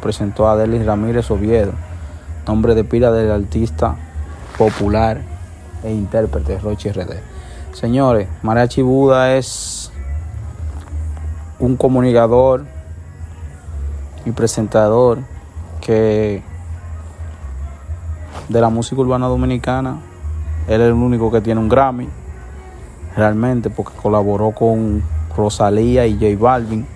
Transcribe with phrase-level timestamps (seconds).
[0.00, 1.72] Presentó a Delis Ramírez Oviedo,
[2.46, 3.94] nombre de pila del artista
[4.56, 5.20] popular
[5.84, 7.12] e intérprete Rochi RD.
[7.74, 9.92] Señores, Mariachi Buda es
[11.58, 12.64] un comunicador
[14.24, 15.18] y presentador
[15.82, 16.42] que
[18.48, 20.00] de la música urbana dominicana,
[20.68, 22.08] él es el único que tiene un Grammy,
[23.14, 25.02] realmente, porque colaboró con
[25.36, 26.95] Rosalía y J Balvin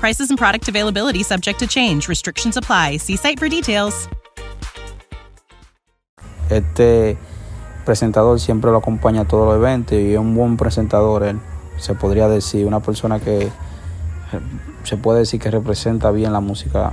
[0.00, 2.08] Prices and product availability subject to change.
[2.08, 2.98] Restrictions apply.
[2.98, 4.08] See site for details.
[6.50, 7.18] Este
[7.84, 11.40] presentador siempre lo acompaña a todos los eventos y es un buen presentador él,
[11.78, 13.48] se podría decir, una persona que
[14.84, 16.92] se puede decir que representa bien la música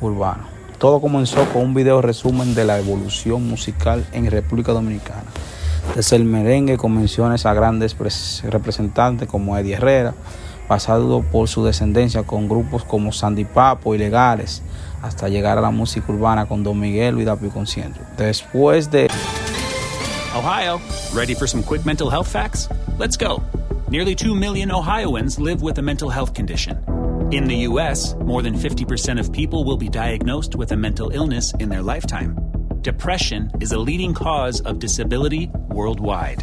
[0.00, 0.48] urbana.
[0.78, 5.24] Todo comenzó con un video resumen de la evolución musical en República Dominicana.
[5.94, 7.96] Desde el merengue con menciones a grandes
[8.42, 10.14] representantes como Eddie Herrera,
[10.72, 13.92] pasado por su descendencia con grupos como Sandy Papo
[15.02, 17.18] hasta llegar a la música urbana con Don Miguelo.
[18.16, 19.10] Después de...
[20.34, 20.80] Ohio,
[21.12, 22.70] ready for some quick mental health facts?
[22.98, 23.42] Let's go.
[23.90, 26.78] Nearly 2 million Ohioans live with a mental health condition.
[27.30, 31.52] In the U.S., more than 50% of people will be diagnosed with a mental illness
[31.60, 32.34] in their lifetime.
[32.80, 36.42] Depression is a leading cause of disability worldwide.